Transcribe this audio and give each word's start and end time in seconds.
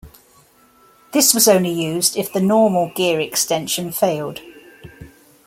This 1.11 1.31
was 1.31 1.47
only 1.47 1.69
used 1.71 2.17
if 2.17 2.33
the 2.33 2.39
normal 2.39 2.89
gear 2.89 3.19
extension 3.19 3.91
failed. 3.91 4.41